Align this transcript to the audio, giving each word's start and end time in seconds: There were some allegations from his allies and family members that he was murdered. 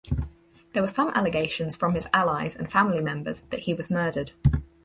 There 0.73 0.81
were 0.81 0.87
some 0.87 1.11
allegations 1.13 1.75
from 1.75 1.93
his 1.93 2.07
allies 2.11 2.55
and 2.55 2.71
family 2.71 3.01
members 3.03 3.41
that 3.51 3.59
he 3.59 3.75
was 3.75 3.91
murdered. 3.91 4.31